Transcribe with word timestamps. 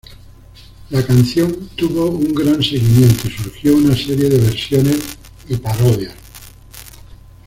La 0.89 1.05
canción 1.05 1.69
tuvo 1.75 2.07
un 2.07 2.33
gran 2.33 2.63
seguimiento 2.63 3.27
y 3.27 3.29
surgió 3.33 3.75
una 3.77 3.95
serie 3.95 4.29
de 4.31 4.39
versiones 4.39 4.97
y 5.47 5.55
parodias. 5.57 6.15